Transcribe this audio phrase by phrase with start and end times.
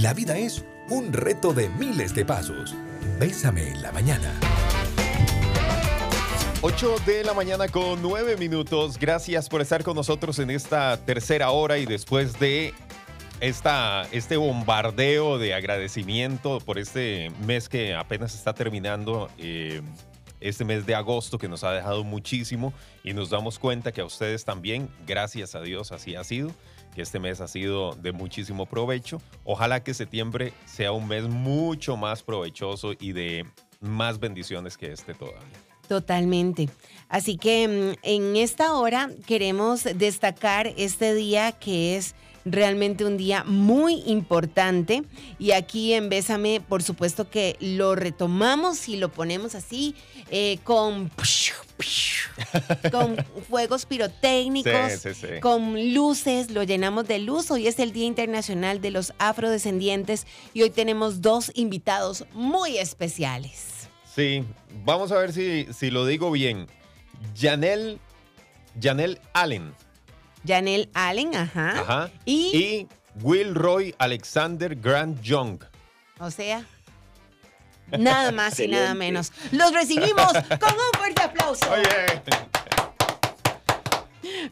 [0.00, 2.72] La vida es un reto de miles de pasos.
[3.18, 4.32] Bésame en la mañana.
[6.62, 8.96] 8 de la mañana con 9 minutos.
[8.96, 12.74] Gracias por estar con nosotros en esta tercera hora y después de
[13.40, 19.28] esta, este bombardeo de agradecimiento por este mes que apenas está terminando.
[19.36, 19.82] Eh,
[20.40, 22.72] este mes de agosto que nos ha dejado muchísimo
[23.02, 26.52] y nos damos cuenta que a ustedes también, gracias a Dios, así ha sido,
[27.02, 29.20] este mes ha sido de muchísimo provecho.
[29.44, 33.46] Ojalá que septiembre sea un mes mucho más provechoso y de
[33.80, 35.40] más bendiciones que este todavía.
[35.88, 36.68] Totalmente.
[37.08, 42.14] Así que mm, en esta hora queremos destacar este día que es
[42.44, 45.02] realmente un día muy importante
[45.38, 49.94] y aquí en Bésame por supuesto que lo retomamos y lo ponemos así
[50.30, 51.10] eh, con
[52.90, 53.16] con
[53.48, 55.06] fuegos pirotécnicos,
[55.40, 57.50] con luces, lo llenamos de luz.
[57.50, 63.88] Hoy es el Día Internacional de los Afrodescendientes y hoy tenemos dos invitados muy especiales.
[64.14, 64.44] Sí,
[64.84, 66.66] vamos a ver si, si lo digo bien.
[67.36, 67.98] Janel,
[68.80, 69.72] Janel Allen
[70.46, 71.80] Janelle Allen, ajá.
[71.80, 72.10] Ajá.
[72.24, 72.86] Y,
[73.22, 75.64] Will Roy Alexander Grant Young.
[76.20, 76.64] O sea,
[77.98, 79.32] nada más y nada menos.
[79.50, 81.66] Los recibimos con un fuerte aplauso.
[81.70, 82.22] Oye.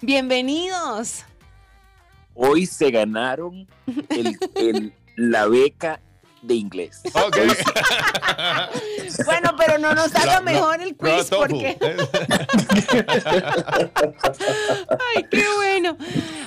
[0.00, 1.24] Bienvenidos.
[2.34, 3.66] Hoy se ganaron
[5.16, 6.00] la beca
[6.47, 7.02] de inglés.
[9.25, 11.77] bueno, pero no nos haga mejor el quiz porque.
[15.16, 15.97] Ay, qué bueno.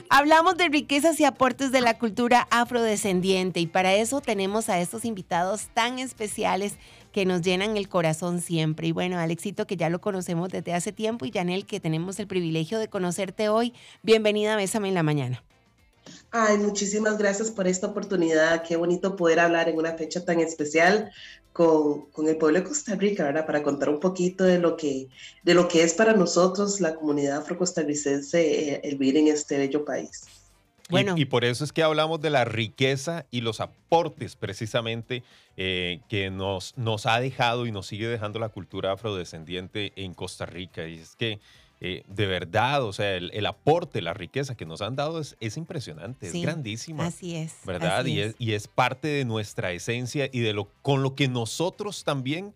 [0.10, 5.06] Hablamos de riquezas y aportes de la cultura afrodescendiente y para eso tenemos a estos
[5.06, 6.78] invitados tan especiales
[7.12, 8.88] que nos llenan el corazón siempre.
[8.88, 12.28] Y bueno, Alexito, que ya lo conocemos desde hace tiempo, y Janel, que tenemos el
[12.28, 13.74] privilegio de conocerte hoy.
[14.04, 15.44] Bienvenida a Bésame en la Mañana.
[16.32, 18.64] Ay, muchísimas gracias por esta oportunidad.
[18.64, 21.12] Qué bonito poder hablar en una fecha tan especial
[21.54, 23.48] con, con, el pueblo de Costa Rica, ¿verdad?
[23.48, 25.08] Para contar un poquito de lo que,
[25.44, 29.84] de lo que es para nosotros la comunidad afrocostarricense eh, el vivir en este bello
[29.84, 30.28] país.
[30.90, 31.16] Bueno.
[31.18, 35.24] Y, por eso es que hablamos de la riqueza y los aportes precisamente
[35.56, 40.48] eh, que nos, nos ha dejado y nos sigue dejando la cultura afrodescendiente en Costa
[40.48, 40.88] Rica.
[40.88, 41.40] Y es que
[41.82, 45.56] eh, de verdad, o sea, el, aporte, la riqueza que nos han dado es, es
[45.56, 47.06] impresionante, es grandísima.
[47.06, 47.56] Así es.
[47.66, 48.06] ¿Verdad?
[48.06, 48.36] y, es.
[48.38, 48.68] y, es.
[48.68, 52.54] parte de nuestra esencia y de lo con lo que nosotros también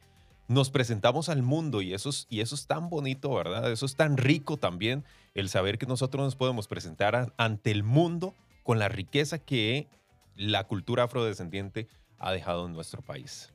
[0.50, 3.72] nos presentamos al mundo y eso es, y eso es tan bonito, ¿verdad?
[3.72, 8.36] Eso es tan rico también, el saber que nosotros nos podemos presentar ante el mundo
[8.64, 9.88] con la riqueza que
[10.36, 11.88] la cultura afrodescendiente
[12.20, 13.54] ha dejado en nuestro país.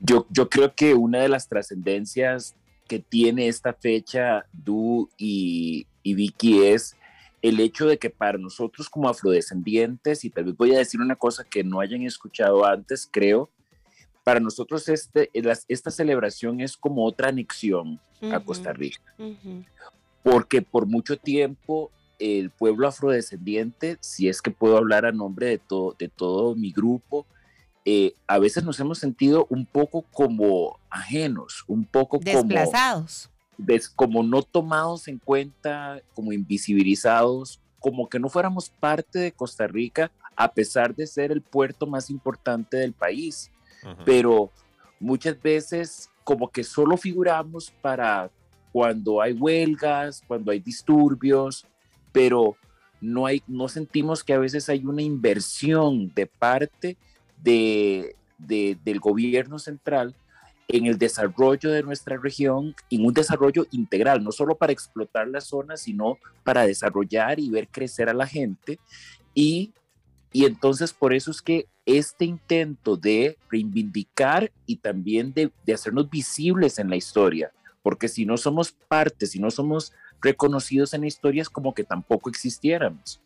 [0.00, 2.56] Yo, yo creo que una de las trascendencias
[2.86, 6.96] que tiene esta fecha, Du y, Vicky, es
[7.42, 11.16] el hecho de que para nosotros como afrodescendientes, y tal vez voy a decir una
[11.16, 13.50] cosa que no hayan escuchado antes, creo,
[14.22, 15.30] para nosotros este,
[15.68, 18.00] esta celebración es como otra anexión
[18.32, 19.14] a Costa Rica,
[20.22, 25.58] porque por mucho tiempo el pueblo afrodescendiente, si es que puedo hablar a nombre de,
[25.58, 27.26] todo de todo mi grupo,
[27.84, 33.30] eh, a veces nos hemos sentido un poco como ajenos, un poco desplazados.
[33.56, 39.66] Como, como no tomados en cuenta, como invisibilizados, como que no fuéramos parte de Costa
[39.66, 43.50] Rica a pesar de ser el puerto más importante del país.
[44.06, 44.50] Pero
[44.98, 48.30] muchas veces como que solo figuramos para
[48.72, 51.66] cuando hay huelgas, cuando hay disturbios,
[52.10, 52.56] pero
[53.02, 56.96] no, hay, no sentimos que a veces hay una inversión de parte
[57.44, 60.14] de, del gobierno central
[60.66, 65.40] en el desarrollo de nuestra región, en un desarrollo integral, no solo para explotar la
[65.40, 68.78] zona, sino para desarrollar y ver crecer a la gente.
[69.34, 69.72] Y,
[70.32, 76.08] y entonces por eso es que este intento de reivindicar y también de, de hacernos
[76.08, 77.52] visibles en la historia,
[77.82, 81.84] porque si no somos parte, si no somos reconocidos en la historia, es como que
[81.84, 83.20] tampoco existiéramos.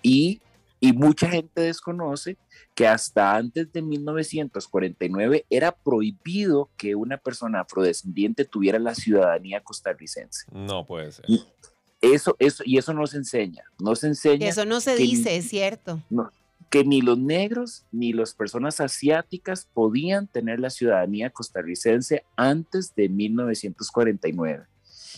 [0.00, 0.40] Y
[0.82, 2.36] y mucha gente desconoce
[2.74, 10.44] que hasta antes de 1949 era prohibido que una persona afrodescendiente tuviera la ciudadanía costarricense.
[10.50, 11.24] No puede ser.
[11.28, 11.44] Y
[12.00, 13.62] eso, eso, y eso no se enseña.
[13.78, 14.48] No se enseña.
[14.48, 16.02] Eso no se dice, es cierto.
[16.68, 23.08] que ni los negros ni las personas asiáticas podían tener la ciudadanía costarricense antes de
[23.08, 24.66] 1949.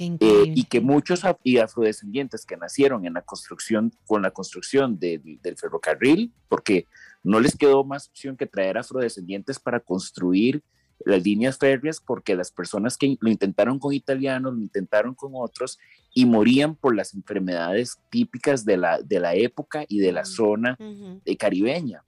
[0.00, 6.32] Eh, y que muchos afrodescendientes que nacieron en la construcción, con la construcción del ferrocarril,
[6.49, 6.87] porque
[7.23, 10.62] no les quedó más opción que traer afrodescendientes para construir
[11.05, 15.79] las líneas férreas, porque las personas que lo intentaron con italianos, lo intentaron con otros
[16.12, 20.76] y morían por las enfermedades típicas de la, de la época y de la zona
[20.79, 22.05] de caribeña.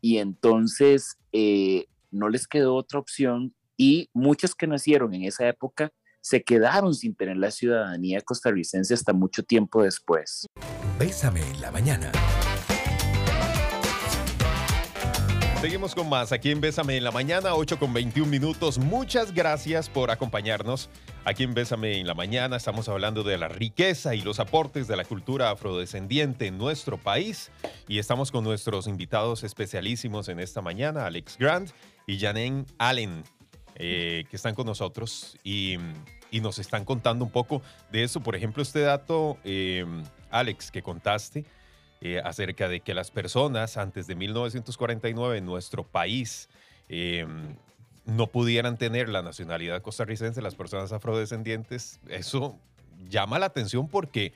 [0.00, 5.92] Y entonces eh, no les quedó otra opción y muchos que nacieron en esa época
[6.26, 10.48] se quedaron sin tener la ciudadanía costarricense hasta mucho tiempo después.
[10.98, 12.10] Bésame en la mañana.
[15.60, 18.76] Seguimos con más aquí en Bésame en la mañana, 8 con 21 minutos.
[18.76, 20.90] Muchas gracias por acompañarnos
[21.24, 22.56] aquí en Bésame en la mañana.
[22.56, 27.52] Estamos hablando de la riqueza y los aportes de la cultura afrodescendiente en nuestro país.
[27.86, 31.70] Y estamos con nuestros invitados especialísimos en esta mañana, Alex Grant
[32.04, 33.22] y Janine Allen,
[33.76, 35.76] eh, que están con nosotros y,
[36.30, 38.20] y, nos están contando un poco de eso.
[38.20, 39.84] Por ejemplo, este dato, eh,
[40.30, 41.44] Alex, que contaste
[42.00, 46.48] eh, acerca de que las personas antes de 1949 en nuestro país
[46.88, 47.26] eh,
[48.04, 52.56] no pudieran tener la nacionalidad costarricense, las personas afrodescendientes, eso
[53.08, 54.32] llama la atención porque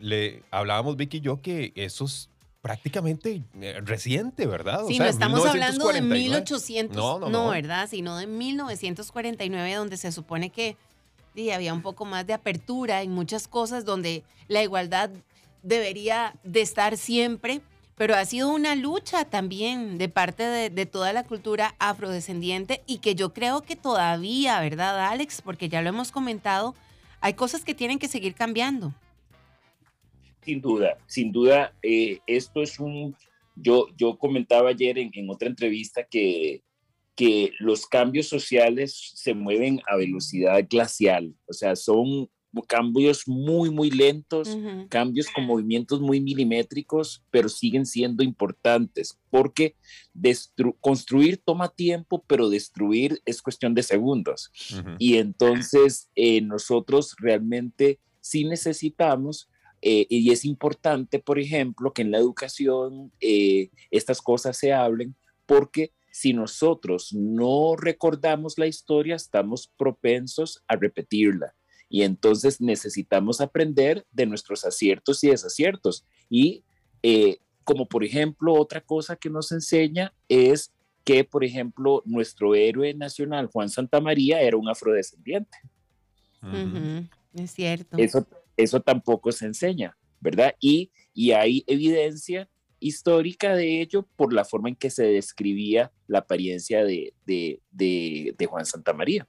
[0.00, 3.42] le hablábamos Vicky y yo que eso es prácticamente
[3.84, 4.82] reciente, ¿verdad?
[4.86, 7.88] Sí, no estamos hablando de 1800, no, no, no, ¿verdad?
[7.88, 10.76] Sino de 1949, donde se supone que
[11.38, 15.08] sí, había un poco más de apertura en muchas cosas, donde la igualdad
[15.62, 17.60] debería de estar siempre,
[17.94, 23.14] pero ha sido una lucha también de parte de, toda la cultura afrodescendiente y que
[23.14, 25.40] yo creo que todavía, ¿verdad, Alex?
[25.40, 26.74] Porque ya lo hemos comentado,
[27.20, 28.92] hay cosas que tienen que seguir cambiando.
[30.42, 33.14] Sin duda, sin duda, eh, esto es un,
[33.54, 36.62] yo, yo comentaba ayer en otra entrevista que,
[37.18, 42.30] que los cambios sociales se mueven a velocidad glacial, o sea, son
[42.68, 44.56] cambios muy, muy lentos,
[44.88, 49.74] cambios con movimientos muy milimétricos, pero siguen siendo importantes porque
[50.80, 54.52] construir toma tiempo, pero destruir es cuestión de segundos.
[55.00, 59.50] Y entonces eh, nosotros realmente sí necesitamos
[59.82, 65.16] eh, y es importante, por ejemplo, que en la educación eh, estas cosas se hablen
[65.46, 71.54] porque si nosotros no recordamos la historia, estamos propensos a repetirla.
[71.88, 76.04] Y entonces necesitamos aprender de nuestros aciertos y desaciertos.
[76.28, 76.64] Y
[77.04, 80.74] eh, como por ejemplo, otra cosa que nos enseña es
[81.04, 85.56] que, por ejemplo, nuestro héroe nacional, Juan Santamaría, era un afrodescendiente.
[87.32, 87.96] Es cierto.
[87.96, 88.26] Eso,
[88.56, 90.52] eso tampoco se enseña, ¿verdad?
[90.58, 92.50] Y, y hay evidencia
[92.80, 98.46] histórica de ello por la forma en que se describía la apariencia de, de, de,
[98.46, 99.26] Juan Santamaría.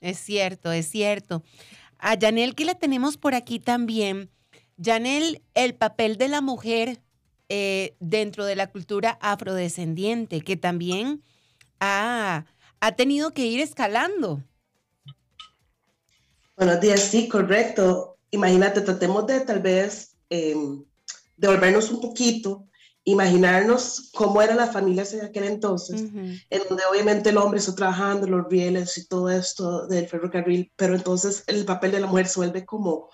[0.00, 1.42] Es cierto, es cierto.
[1.98, 4.30] A Janel, que la tenemos por aquí también.
[4.82, 7.00] Janel, el papel de la mujer
[7.48, 11.22] eh, dentro de la cultura afrodescendiente, que también
[11.80, 12.44] ha,
[12.80, 14.42] ha tenido que ir escalando.
[16.56, 18.18] Buenos días, sí, correcto.
[18.30, 20.84] Imagínate, tratemos de tal vez em,
[21.36, 22.66] devolvernos un poquito,
[23.04, 28.26] imaginarnos cómo eran las familias en aquel entonces, en donde obviamente el hombre está trabajando,
[28.26, 32.40] los rieles y todo esto del ferrocarril, pero entonces el papel de la mujer se
[32.40, 33.08] vuelve como,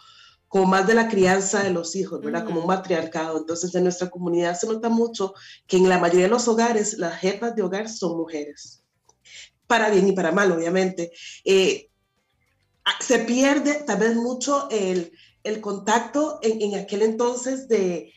[0.49, 2.47] como más de la crianza de los hijos, ¿verdad?
[2.47, 3.37] Como un matriarcado.
[3.37, 5.35] Entonces en nuestra comunidad se nota mucho
[5.67, 8.83] que en la mayoría de los hogares las jefas de hogar son mujeres,
[9.67, 11.13] para bien y para mal, obviamente.
[11.45, 11.91] Eh,
[12.99, 15.13] se pierde tal vez mucho el,
[15.45, 18.13] el contacto en, aquel entonces de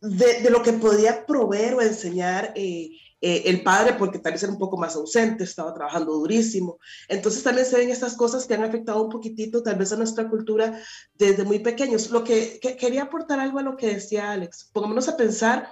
[0.00, 4.52] de, lo que podía proveer o enseñar eh, eh, el padre, porque tal vez era
[4.52, 6.78] un poco más ausente, estaba trabajando durísimo.
[7.08, 10.28] Entonces también se ven estas cosas que han afectado un poquitito tal vez a nuestra
[10.28, 10.78] cultura
[11.14, 12.10] desde muy pequeños.
[12.10, 15.70] Lo que, quería aportar algo a lo que decía Alex, pongámonos a pensar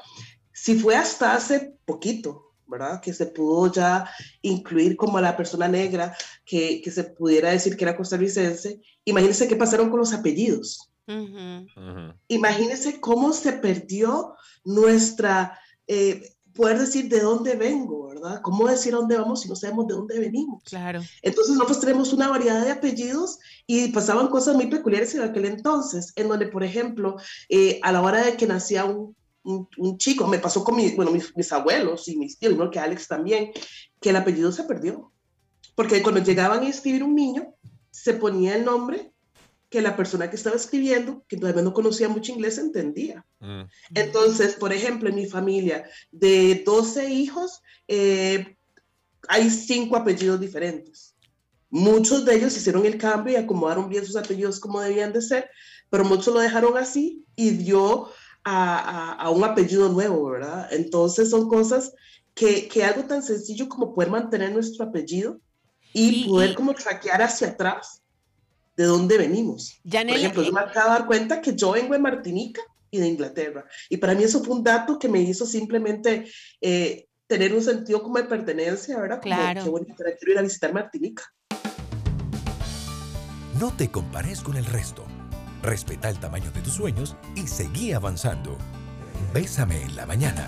[0.52, 3.00] si fue hasta hace poquito, ¿verdad?
[3.00, 4.10] Que se pudo ya
[4.40, 8.80] incluir como a la persona negra, que, que se pudiera decir que era costarricense.
[9.04, 10.90] Imagínense qué pasaron con los apellidos.
[12.28, 18.40] Imagínense cómo se perdió nuestra, eh, poder decir de dónde vengo, ¿verdad?
[18.42, 20.62] ¿Cómo decir a dónde vamos si no sabemos de dónde venimos?
[20.64, 21.00] Claro.
[21.22, 26.12] Entonces nosotros tenemos una variedad de apellidos y pasaban cosas muy peculiares en aquel entonces,
[26.16, 27.16] en donde, por ejemplo,
[27.48, 31.10] eh, a la hora de que nacía un, un, chico, me pasó con mi, bueno,
[31.10, 33.52] mis, mis, abuelos y mis tíos, igual que Alex también,
[34.00, 35.12] que el apellido se perdió.
[35.74, 37.54] Porque cuando llegaban a escribir un niño,
[37.90, 39.12] se ponía el nombre
[39.72, 43.24] que la persona que estaba escribiendo, que todavía no conocía mucho inglés, entendía.
[43.40, 43.62] Mm.
[43.94, 48.56] Entonces, por ejemplo, en mi familia, de 12 hijos, eh,
[49.28, 51.14] hay cinco apellidos diferentes.
[51.70, 55.48] Muchos de ellos hicieron el cambio y acomodaron bien sus apellidos como debían de ser,
[55.88, 58.10] pero muchos lo dejaron así y dio
[58.44, 60.68] a, un apellido nuevo, ¿verdad?
[60.72, 61.92] Entonces son cosas
[62.34, 65.40] que, que, algo tan sencillo como poder mantener nuestro apellido
[65.92, 68.02] y, poder como traquear hacia atrás
[68.76, 69.80] de dónde venimos.
[69.84, 73.08] Por ejemplo, yo me acabo de dar cuenta que yo vengo de Martinica y de
[73.08, 73.64] Inglaterra.
[73.88, 76.26] Y para mí eso fue un dato que me hizo simplemente
[76.60, 79.20] eh, tener un sentido como de pertenencia, ¿verdad?
[79.20, 79.60] Claro.
[79.64, 81.24] Como, qué bonito, quiero ir a visitar Martinica.
[83.58, 85.06] No te compares con el resto.
[85.62, 88.58] Respeta el tamaño de tus sueños y seguí avanzando.
[89.32, 90.46] Bésame en la mañana.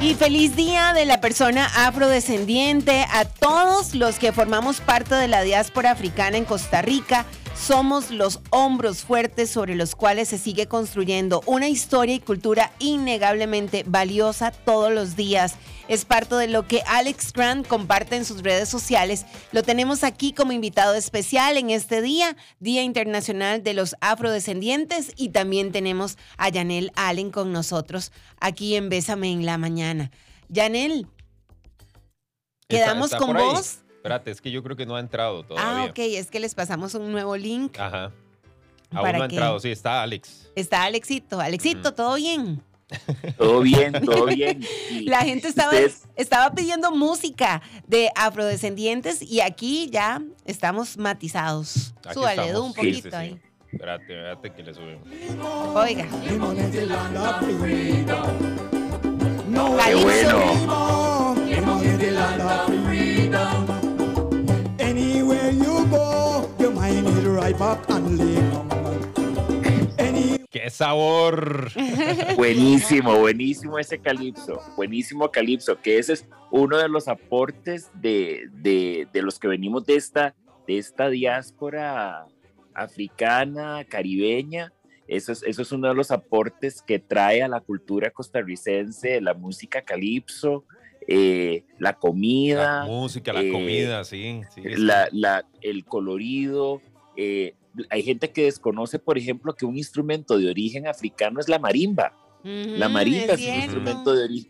[0.00, 5.42] Y feliz día de la persona afrodescendiente a todos los que formamos parte de la
[5.42, 7.24] diáspora africana en Costa Rica.
[7.66, 13.84] Somos los hombros fuertes sobre los cuales se sigue construyendo una historia y cultura innegablemente
[13.86, 15.54] valiosa todos los días.
[15.86, 19.26] Es parte de lo que Alex Grant comparte en sus redes sociales.
[19.52, 25.28] Lo tenemos aquí como invitado especial en este día, Día Internacional de los Afrodescendientes, y
[25.28, 30.10] también tenemos a Yanel Allen con nosotros aquí en Bésame en la Mañana.
[30.48, 31.06] Yanel,
[32.66, 33.78] ¿quedamos Está- está con vos?
[34.02, 35.84] Espérate, es que yo creo que no ha entrado todavía.
[35.84, 37.78] Ah, ok, es que les pasamos un nuevo link.
[37.78, 38.10] Ajá.
[38.90, 40.50] Aún ¿Para no ha entrado, sí, está Alex.
[40.56, 41.38] Está Alexito.
[41.40, 42.60] Alexito, ¿todo bien?
[43.38, 44.60] Todo bien, todo bien.
[44.90, 51.94] Y La gente estaba, ustedes- estaba pidiendo música de afrodescendientes y aquí ya estamos matizados.
[52.04, 52.66] Aquí Súbale estamos.
[52.66, 53.16] un poquito sí, sí.
[53.16, 53.40] ahí.
[53.72, 55.06] Espérate, espérate que le subimos.
[55.76, 56.06] Oiga.
[59.48, 61.42] No, Qué bueno.
[70.50, 71.70] ¡Qué sabor!
[72.36, 79.08] Buenísimo, buenísimo ese calipso, buenísimo calipso, que ese es uno de los aportes de, de-
[79.12, 80.36] de los que venimos de esta,
[80.68, 82.26] de esta diáspora
[82.74, 84.72] africana, caribeña.
[85.08, 89.34] Eso es, eso es uno de los aportes que trae a la cultura costarricense, la
[89.34, 90.64] música calipso,
[91.08, 92.80] eh, la comida.
[92.82, 94.42] La música, la eh, comida, sí.
[94.54, 94.68] sí, sí.
[94.76, 96.80] la, la- el colorido.
[97.16, 97.54] Eh,
[97.88, 102.14] hay gente que desconoce, por ejemplo, que un instrumento de origen africano es la marimba.
[102.44, 104.46] La marimba es, un instrumento de, ori-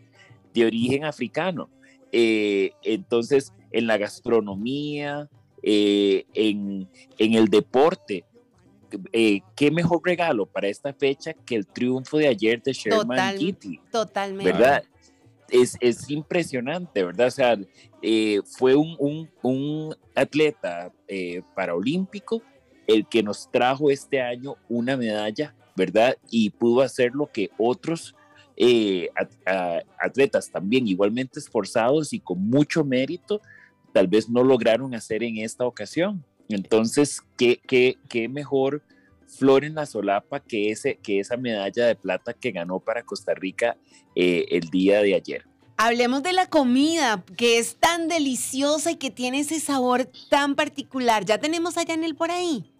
[0.53, 1.69] de origen africano.
[2.11, 5.29] Eh, entonces, en la gastronomía,
[5.61, 8.25] eh, en, en el deporte,
[9.11, 13.37] eh, qué mejor regalo para esta fecha que el triunfo de ayer de Sherman Total.
[13.37, 13.79] Kitty.
[13.91, 14.51] Totalmente.
[14.51, 14.83] ¿verdad?
[15.49, 17.27] Es, es impresionante, ¿verdad?
[17.27, 17.57] O sea,
[18.57, 20.91] fue un, un- un atleta
[21.55, 22.41] paraolímpico
[22.87, 26.17] el que nos trajo este año una medalla, ¿verdad?
[26.29, 28.15] Y pudo hacer lo que otros
[28.55, 29.09] eh,
[29.99, 33.41] atletas también igualmente esforzados y con mucho mérito,
[33.93, 36.23] tal vez no lograron hacer en esta ocasión.
[36.49, 38.83] Entonces, ¿qué, qué, qué mejor
[39.27, 43.33] flor en la solapa que, ese, que esa medalla de plata que ganó para Costa
[43.33, 43.77] Rica
[44.15, 45.45] eh, el día de ayer?
[45.77, 51.25] Hablemos de la comida, que es tan deliciosa y que tiene ese sabor tan particular.
[51.25, 52.72] ¿Ya tenemos a Yanel por ahí?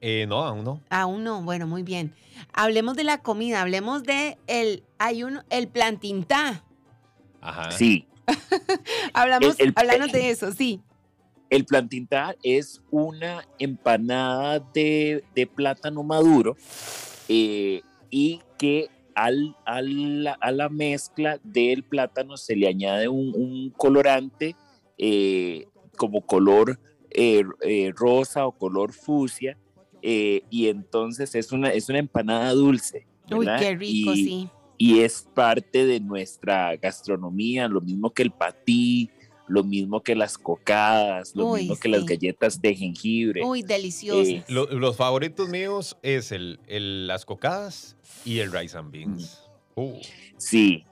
[0.00, 0.80] Eh, no, aún no.
[0.90, 2.14] Aún no, bueno, muy bien.
[2.52, 6.64] Hablemos de la comida, hablemos de el, hay uno, el plantintá.
[7.40, 7.70] Ajá.
[7.70, 8.06] Sí,
[9.14, 10.80] Hablamos, El- el- háblanos de eso, sí.
[11.50, 16.56] el plantintar es una empanada de, de plátano maduro
[17.28, 23.32] eh, y que al, al- la- a la mezcla del plátano se le añade un,
[23.34, 24.56] un colorante
[24.98, 26.78] eh, como color
[27.10, 29.56] eh, eh, rosa o color fucsia
[30.08, 33.06] eh, y entonces es una, es una empanada dulce.
[33.28, 34.48] Uy, qué rico, Y- sí.
[34.78, 39.10] y es parte de nuestra gastronomía, lo mismo que el patí,
[39.48, 43.42] lo mismo que las cocadas, lo Uy, mismo que las galletas de jengibre.
[43.44, 44.30] Uy, delicioso.
[44.30, 49.42] Eh, Lo- los favoritos míos es el, el- las cocadas y el rice and beans.
[49.74, 49.98] Uh,
[50.36, 50.84] Sí,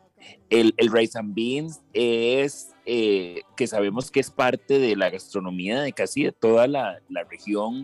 [0.51, 5.81] el, el rice and beans es eh, que sabemos que es parte de la gastronomía
[5.81, 7.83] de casi de toda la, la región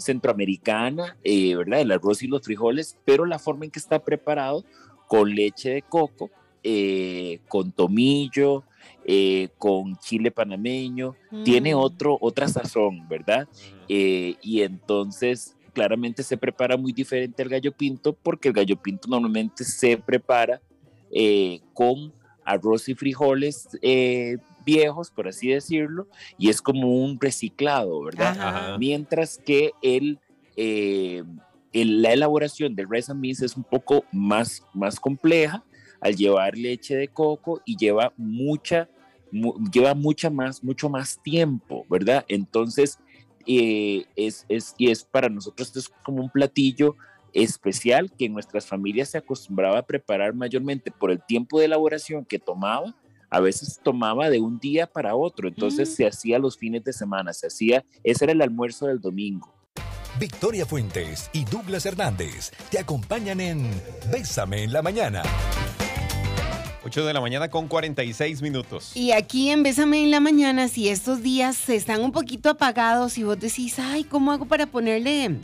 [0.00, 1.80] centroamericana, eh, ¿verdad?
[1.80, 4.64] El arroz y los frijoles, pero la forma en que está preparado
[5.08, 6.30] con leche de coco,
[6.62, 8.64] eh, con tomillo,
[9.04, 11.78] eh, con chile panameño, tiene Mm.
[11.78, 13.48] otro, otra sazón, ¿verdad?
[13.88, 19.08] Eh, y entonces claramente se prepara muy diferente al gallo pinto porque el gallo pinto
[19.08, 20.60] normalmente se prepara
[21.12, 22.12] eh, con
[22.44, 28.36] arroz y frijoles eh, viejos, por así decirlo, y es como un reciclado, ¿verdad?
[28.40, 28.78] Ajá.
[28.78, 30.18] Mientras que el,
[30.56, 31.22] eh,
[31.72, 35.64] el- la elaboración del rice and beans es un poco más, más compleja
[36.00, 38.88] al llevar leche de coco y lleva mucha,
[39.30, 42.24] mu- lleva mucha más, mucho más tiempo, ¿verdad?
[42.28, 42.98] Entonces,
[43.46, 46.96] eh, es, es, y es para nosotros es como un platillo
[47.32, 52.24] especial que en nuestras familias se acostumbraba a preparar mayormente por el tiempo de elaboración
[52.24, 52.94] que tomaba.
[53.30, 55.92] A veces tomaba de un día para otro, entonces Mm.
[55.92, 59.52] se hacía los fines de semana, se hacía, ese era el almuerzo del domingo.
[60.20, 63.70] Victoria Fuentes y Douglas Hernández te acompañan en
[64.12, 65.22] Bésame en la mañana.
[66.84, 68.94] 8 de la mañana con 46 minutos.
[68.96, 73.22] Y aquí en Bésame en la mañana, si estos días están un poquito apagados y
[73.22, 75.36] vos decís, ay, ¿cómo hago para ponerle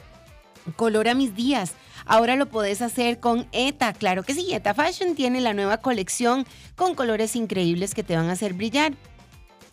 [0.73, 1.75] color a mis días?
[2.07, 4.53] Ahora lo podés hacer con ETA, claro que sí.
[4.53, 8.95] ETA Fashion tiene la nueva colección con colores increíbles que te van a hacer brillar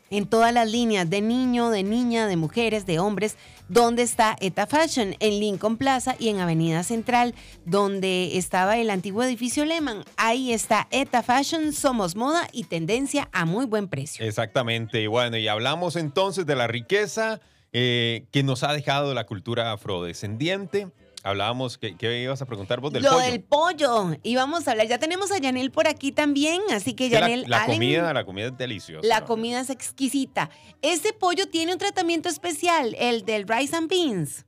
[0.10, 3.38] en todas las líneas de niño, de niña, de mujeres, de hombres,
[3.68, 7.34] donde está ETA Fashion, en Lincoln Plaza y en Avenida Central,
[7.66, 10.04] donde estaba el antiguo edificio Lehman.
[10.18, 14.25] Ahí está ETA Fashion, somos moda y tendencia a muy buen precio.
[14.25, 17.42] Exactamente, y bueno, y hablamos entonces de la riqueza
[17.77, 20.88] eh, que nos ha dejado la cultura afrodescendiente
[21.25, 23.24] hablábamos, ¿qué, ibas a preguntar vos del Lo pollo?
[23.24, 24.15] del pollo.
[24.22, 27.46] Íbamos a hablar, ya tenemos a Yanel por aquí también, así que Yanel...
[27.48, 29.08] La, la comida, la comida es deliciosa.
[29.08, 30.51] La comida es exquisita.
[30.84, 34.46] Ese pollo tiene un tratamiento especial, el del rice and beans.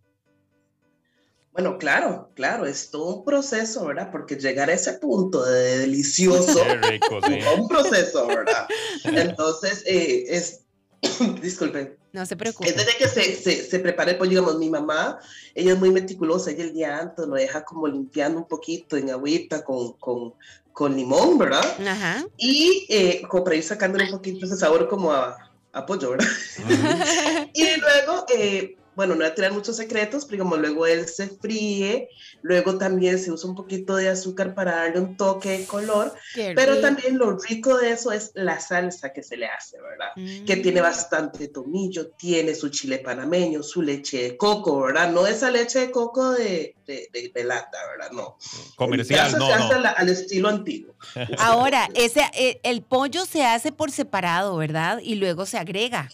[1.52, 4.12] Bueno, claro, claro, es todo un proceso, ¿verdad?
[4.12, 7.34] Porque llegar a ese punto de delicioso Qué rico, sí.
[7.34, 8.68] es un proceso, ¿verdad?
[9.04, 10.67] Entonces, eh, es,
[11.42, 12.70] disculpen, no se preocupe.
[12.70, 15.20] Es desde que se, se, se, prepara el pollo, digamos, mi mamá,
[15.54, 19.12] ella es muy meticulosa, ella el día antes lo deja como limpiando un poquito en
[19.12, 20.34] agüita con, con,
[20.74, 21.66] con limón, ¿verdad?
[21.88, 22.26] Ajá.
[22.38, 25.38] Y eh, como para ir sacándole un poquito ese sabor como a,
[25.74, 26.28] a pollo, ¿verdad?
[27.54, 31.28] y luego, eh, bueno, no voy a tirar muchos secretos, pero como luego él se
[31.30, 32.10] fríe,
[32.42, 36.54] luego también se usa un poquito de azúcar para darle un toque de color, Qué
[36.56, 36.82] pero rico.
[36.82, 40.10] también lo rico de eso es la salsa que se le hace, ¿verdad?
[40.16, 40.46] Mm.
[40.46, 45.12] Que tiene bastante tomillo, tiene su chile panameño, su leche de coco, ¿verdad?
[45.12, 48.12] No esa leche de coco de, de, de, de lata, ¿verdad?
[48.12, 48.38] No.
[48.76, 49.76] Comercial, Se no, hace no.
[49.76, 50.96] al- al estilo antiguo.
[51.38, 55.00] Ahora, ese, eh, el pollo se hace por separado, ¿verdad?
[55.04, 56.10] Y luego se agrega.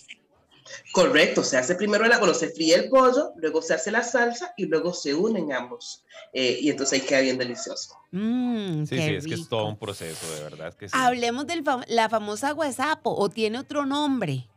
[0.92, 4.54] Correcto, se hace primero la, bueno, se fríe el pollo, luego se hace la salsa
[4.58, 6.04] y luego se unen ambos.
[6.32, 7.98] Eh, y entonces ahí queda bien delicioso.
[8.12, 10.96] Mm, Sí, sí, es que es todo un proceso, de verdad que sí.
[10.98, 14.48] Hablemos de la famosa guasapo, o tiene otro nombre.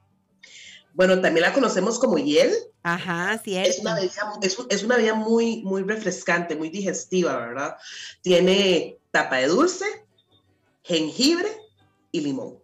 [0.95, 2.53] Bueno, también la conocemos como hiel.
[2.83, 3.81] Ajá, Es cierto.
[3.83, 7.77] una bebida, es, es una bebida muy, muy refrescante, muy digestiva, ¿verdad?
[8.23, 9.85] Tiene tapa de dulce,
[10.83, 11.49] jengibre
[12.13, 12.59] y limón.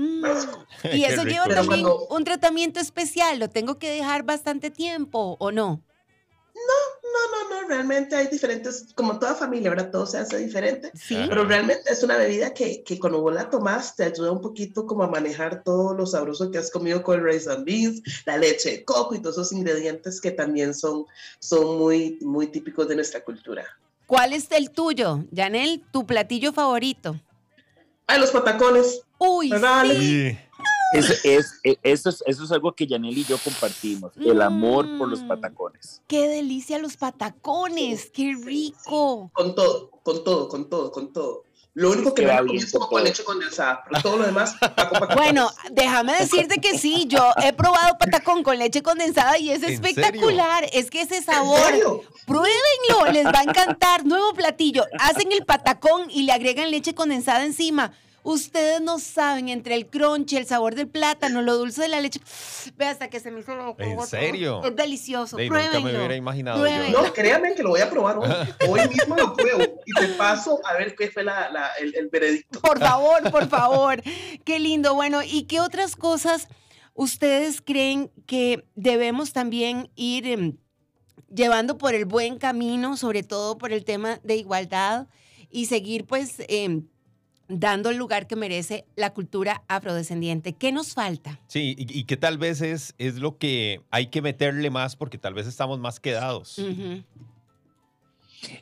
[0.00, 0.24] Mm,
[0.94, 3.38] Y eso lleva Pero también cuando- un tratamiento especial.
[3.38, 5.82] ¿Lo tengo que dejar bastante tiempo o no?
[6.54, 9.90] No, no, no, realmente hay diferentes, como toda familia, ¿verdad?
[9.90, 10.90] Todo se hace diferente.
[10.94, 11.16] Sí.
[11.28, 14.86] Pero realmente es una bebida que, que cuando vos la tomás te ayuda un poquito
[14.86, 18.36] como a manejar todo lo sabroso que has comido con el rice and beans, la
[18.36, 21.04] leche de coco y todos esos ingredientes que también son,
[21.40, 23.64] son muy, muy típicos de nuestra cultura.
[24.06, 25.82] ¿Cuál es el tuyo, Janel?
[25.92, 27.16] ¿Tu platillo favorito?
[28.10, 29.02] Ay, los patacones.
[29.18, 29.98] Uy, sí.
[30.00, 30.38] Sí.
[30.92, 34.88] Es, es- e- eso, es, eso es algo que Yanel y yo compartimos, el amor
[34.98, 35.28] por los Mm.
[35.28, 36.02] patacones.
[36.08, 38.10] ¡Qué delicia los patacones!
[38.12, 39.30] ¡Qué rico!
[39.32, 41.44] Con todo, con todo, con todo, con todo.
[41.74, 44.98] Lo único que Que me es como con leche condensada, pero todo lo demás, taco,
[44.98, 49.62] paco, Bueno, déjame decirte que sí, yo he probado patacón con leche condensada y es
[49.62, 50.68] ¿En espectacular.
[50.72, 52.02] Es que ese ¿En sabor, serio?
[52.26, 54.04] pruébenlo, les va a encantar.
[54.04, 57.92] Nuevo platillo, hacen el patacón y le agregan leche condensada encima.
[58.22, 62.20] Ustedes no saben entre el crunch, el sabor del plátano, lo dulce de la leche.
[62.76, 64.62] Ve hasta que se me hizo la boca ¿En serio?
[64.62, 65.38] Es delicioso.
[65.38, 67.02] Ey, nunca me hubiera imaginado yo.
[67.02, 68.28] No, créanme que lo voy a probar hoy.
[68.68, 72.08] Hoy mismo lo pruebo y te paso a ver qué fue la, la- el, el
[72.08, 72.60] veredicto.
[72.60, 74.02] Por favor, por favor.
[74.44, 74.94] Qué lindo.
[74.94, 76.48] Bueno, ¿y qué otras cosas
[76.94, 80.56] ustedes creen que debemos también ir em,
[81.34, 85.06] llevando por el buen camino, sobre todo por el tema de igualdad
[85.50, 86.86] y seguir pues em,
[87.48, 90.52] dando el lugar que merece la cultura afrodescendiente?
[90.52, 91.40] ¿Qué nos falta?
[91.48, 95.18] Sí, y, y que tal vez es, es lo que hay que meterle más porque
[95.18, 96.58] tal vez estamos más quedados.
[96.58, 97.02] Ujú.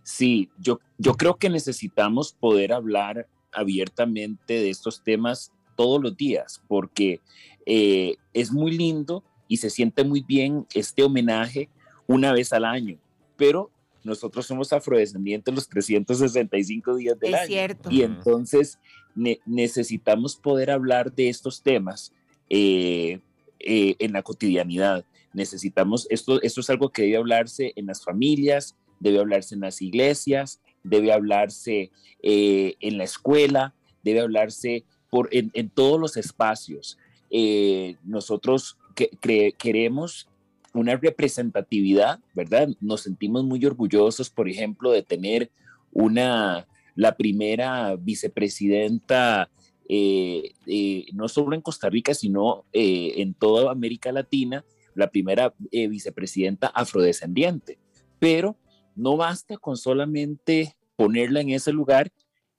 [0.03, 6.63] Sí, yo, yo creo que necesitamos poder hablar abiertamente de estos temas todos los días,
[6.69, 7.21] porque
[7.67, 11.69] eh, es muy lindo y se siente muy bien este homenaje
[12.07, 12.99] una vez al año,
[13.37, 13.71] pero
[14.05, 17.47] nosotros somos afrodescendientes los 365 días del Es año.
[17.47, 17.91] cierto.
[17.91, 18.79] Y entonces
[19.15, 22.13] ne- necesitamos poder hablar de estos temas
[22.49, 23.21] eh,
[23.61, 25.05] eh, en la cotidianidad.
[25.35, 29.83] Necesitamos, esto, esto es algo que debe hablarse en las familias, debe hablarse en las
[29.83, 31.91] iglesias, debe hablarse
[32.23, 34.85] eh, en la escuela, debe hablarse
[35.31, 36.99] en, todos los espacios.
[37.31, 38.79] Eh, nosotros
[39.59, 40.29] queremos
[40.75, 42.69] una representatividad, ¿verdad?
[42.81, 45.51] Nos sentimos muy orgullosos, por ejemplo, de tener
[45.93, 49.51] una, la primera vicepresidenta,
[49.89, 50.53] eh,
[51.15, 57.79] no solo en Costa Rica, sino en toda América Latina, la primera vicepresidenta afrodescendiente.
[58.19, 58.57] Pero
[58.99, 62.11] no basta con solamente ponerla en ese lugar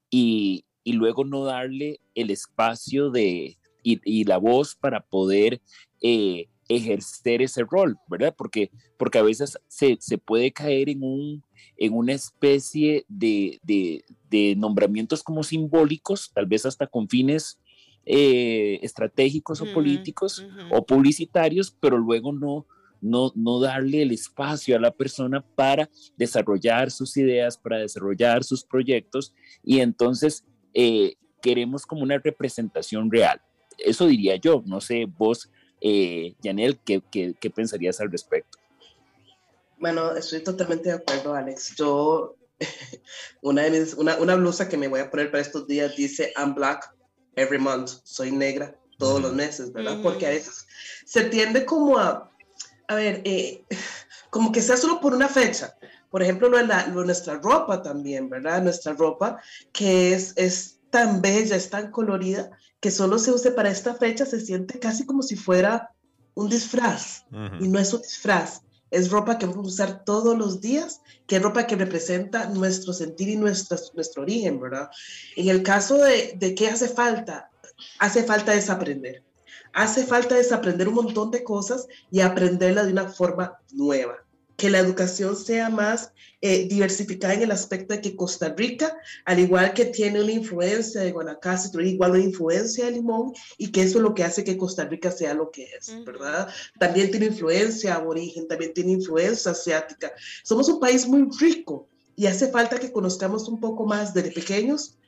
[0.09, 5.61] y, y luego no darle el espacio de, y, la voz para poder
[6.01, 8.33] eh, ejercer ese rol, ¿verdad?
[8.37, 11.43] Porque, porque a veces se, se puede caer en, un,
[11.77, 17.59] en una especie de, de, de, nombramientos como simbólicos, tal vez hasta con fines
[18.05, 22.65] eh, estratégicos o políticos o publicitarios, pero luego no,
[23.01, 28.63] no, no darle el espacio a la persona para desarrollar sus ideas, para desarrollar sus
[28.63, 29.33] proyectos
[29.63, 33.41] y entonces eh, queremos como una representación real.
[33.77, 35.49] Eso diría yo, no sé, vos,
[35.81, 38.57] eh, Janel, ¿qué, qué, qué pensarías al respecto?
[39.77, 41.75] Bueno, estoy totalmente de acuerdo, Alex.
[41.77, 42.35] Yo,
[43.41, 46.33] una, de mis, una, una, blusa que me voy a poner para estos días dice,
[46.35, 46.93] I'm black
[47.35, 49.97] every month, soy negra todos los meses, ¿verdad?
[50.03, 50.67] Porque a veces
[51.05, 52.29] se tiende como a,
[52.89, 53.63] a ver, eh,
[54.29, 55.77] como que sea solo por una fecha.
[56.09, 58.63] Por ejemplo, nuestra ropa también, ¿verdad?
[58.63, 59.39] Nuestra ropa
[59.71, 62.49] que es, es tan bella, es tan colorida,
[62.79, 65.91] que solo se use para esta fecha, se siente casi como si fuera
[66.33, 67.25] un disfraz.
[67.59, 71.35] Y no es un disfraz, es ropa que vamos a usar todos los días, que
[71.35, 74.89] es ropa que representa nuestro sentir y nuestro, nuestro origen, ¿verdad?
[75.35, 77.51] En el caso de, de qué hace falta,
[77.99, 79.23] hace falta desaprender.
[79.73, 84.25] Hace falta desaprender un montón de cosas y aprenderla de una forma nueva
[84.59, 89.39] que la educación sea más eh, diversificada en el aspecto de que Costa Rica, al
[89.39, 93.81] igual que tiene una influencia de Guanacaste, tiene igual una influencia de Limón y que
[93.81, 96.49] eso es lo que hace que Costa Rica sea lo que es, ¿verdad?
[96.77, 100.11] También tiene influencia aborigen, también tiene influencia asiática.
[100.43, 104.98] Somos un país muy rico y hace falta que conozcamos un poco más desde pequeños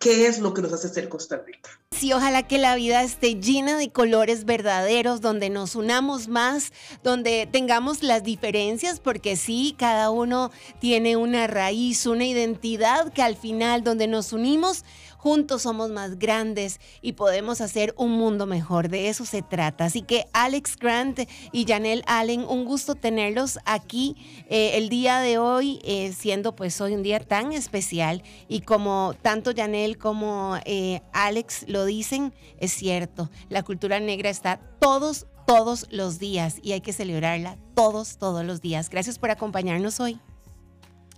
[0.00, 1.70] qué es lo que nos hace ser Costa Rica.
[1.90, 6.72] Sí, ojalá que la vida esté llena de colores verdaderos, donde nos unamos más,
[7.04, 13.36] donde tengamos las diferencias, porque sí, cada uno tiene una raíz, una identidad que al
[13.36, 14.84] final, donde nos unimos,
[15.20, 18.88] Juntos somos más grandes y podemos hacer un mundo mejor.
[18.88, 19.84] De eso se trata.
[19.84, 21.20] Así que Alex Grant
[21.52, 24.16] y Janelle Allen, un gusto tenerlos aquí
[24.48, 28.22] eh, el día de hoy, eh, siendo pues hoy un día tan especial.
[28.48, 34.58] Y como tanto Janelle como eh, Alex lo dicen, es cierto, la cultura negra está
[34.80, 38.88] todos, todos los días y hay que celebrarla todos, todos los días.
[38.88, 40.18] Gracias por acompañarnos hoy.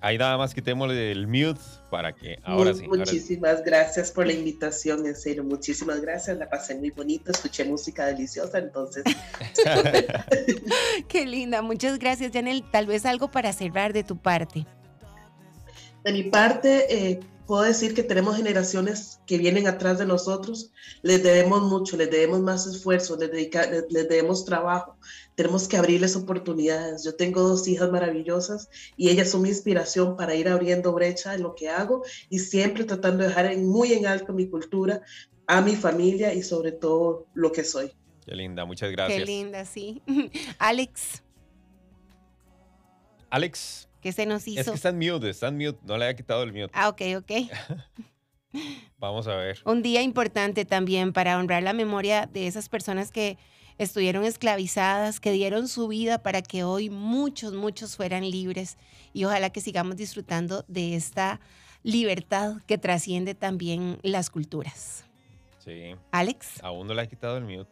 [0.02, 2.88] Ahí nada más quitémosle el mute para que ahora sí.
[2.88, 6.36] Muchísimas gracias por la invitación, en serio, muchísimas gracias.
[6.38, 9.04] La pasé muy bonito, escuché música deliciosa, entonces.
[11.08, 12.64] Qué linda, muchas gracias, Janel.
[12.72, 14.66] Tal vez algo para cerrar de tu parte.
[16.02, 21.22] De mi parte, eh, puedo decir que tenemos generaciones que vienen atrás de nosotros, les
[21.22, 24.96] debemos mucho, les debemos más esfuerzo, les, les, debemos trabajo,
[25.34, 27.04] tenemos que abrirles oportunidades.
[27.04, 31.42] Yo tengo dos hijas maravillosas y ellas son mi inspiración para ir abriendo brecha en
[31.42, 35.02] lo que hago y siempre tratando de dejar muy en alto mi cultura,
[35.46, 37.92] a mi familia y sobre todo lo que soy.
[38.24, 39.18] Qué linda, muchas gracias.
[39.18, 40.02] Qué linda, sí.
[40.58, 41.22] Alex.
[43.30, 44.60] Alex, ¿Qué se nos hizo?
[44.60, 46.72] Es que está en mute, está en mute, no le haya quitado el mute.
[46.74, 47.30] Ah, ok, ok.
[48.98, 49.60] Vamos a ver.
[49.64, 53.38] Un día importante también para honrar la memoria de esas personas que
[53.84, 58.76] estuvieron esclavizadas, que dieron su vida para que hoy muchos, muchos fueran libres.
[59.12, 61.40] Y ojalá que sigamos disfrutando de esta
[61.82, 65.04] libertad que trasciende también las culturas.
[65.64, 65.94] Sí.
[66.10, 66.62] Alex.
[66.62, 67.70] Aún no le ha quitado el mute.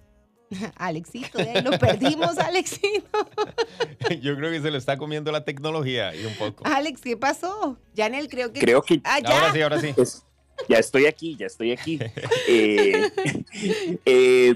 [0.76, 3.28] Alexito, lo perdimos, Alexito.
[4.20, 6.64] Yo creo que se lo está comiendo la tecnología y un poco.
[6.66, 7.78] Alex, ¿qué pasó?
[7.96, 8.60] Janel, creo que.
[8.60, 9.00] Creo que.
[9.04, 9.94] Ah, ahora sí, ahora sí.
[10.68, 11.98] ya estoy aquí, ya estoy aquí.
[12.48, 13.10] Eh,
[14.04, 14.54] eh,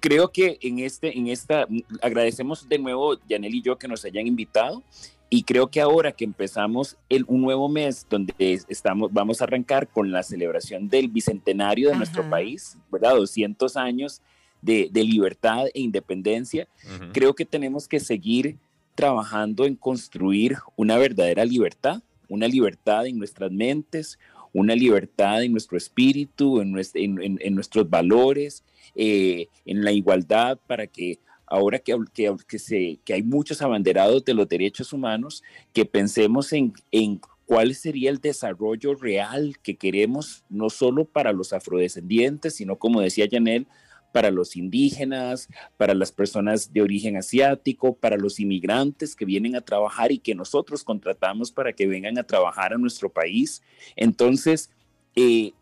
[0.00, 1.66] creo que en este, en esta,
[2.02, 4.82] agradecemos de nuevo, Janel y yo, que nos hayan invitado.
[5.28, 8.34] Y creo que ahora que empezamos el, un nuevo mes donde
[8.68, 13.16] estamos, vamos a arrancar con la celebración del bicentenario de nuestro país, ¿verdad?
[13.16, 14.22] 200 años
[14.62, 16.68] de, libertad e independencia,
[17.12, 18.56] creo que tenemos que seguir
[18.94, 24.18] trabajando en construir una verdadera libertad, una libertad en nuestras mentes,
[24.56, 28.64] una libertad en nuestro espíritu, en, en, nuestros valores,
[28.94, 34.24] eh, en la igualdad, para que ahora que, que, que, se, que hay muchos abanderados
[34.24, 35.42] de los derechos humanos,
[35.74, 41.52] que pensemos en, en cuál sería el desarrollo real que queremos, no solo para los
[41.52, 43.66] afrodescendientes, sino como decía Janel,
[44.16, 49.60] para los indígenas, para las personas de origen asiático, para los inmigrantes que vienen a
[49.60, 53.62] trabajar y que nosotros contratamos para que vengan a trabajar a nuestro país.
[53.94, 54.70] Entonces,
[55.16, 55.52] eh,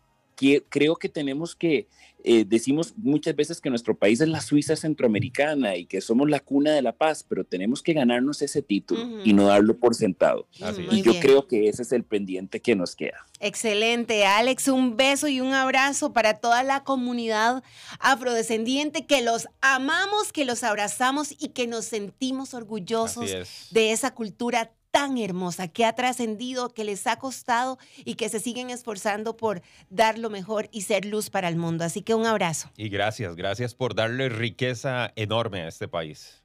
[0.69, 1.87] creo que tenemos que
[2.27, 6.39] eh, decimos muchas veces que nuestro país es la Suiza centroamericana y que somos la
[6.39, 10.47] cuna de la paz, pero tenemos que ganarnos ese título y no darlo por sentado.
[10.91, 13.25] y yo creo que ese es el pendiente que nos queda.
[13.39, 14.67] Excelente, Alex.
[14.67, 17.63] Un beso y un abrazo para toda la comunidad
[17.99, 23.29] afrodescendiente que los amamos, que los abrazamos y que nos sentimos orgullosos
[23.69, 28.39] de esa cultura tan hermosa, que ha trascendido, que les ha costado y que se
[28.39, 31.83] siguen esforzando por dar lo mejor y ser luz para el mundo.
[31.83, 32.71] Así que un abrazo.
[32.77, 36.44] Y gracias, gracias por darle riqueza enorme a este país.